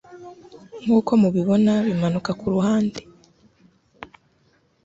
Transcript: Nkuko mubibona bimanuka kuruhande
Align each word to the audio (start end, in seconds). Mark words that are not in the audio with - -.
Nkuko 0.83 1.11
mubibona 1.21 1.73
bimanuka 1.87 2.31
kuruhande 2.39 2.99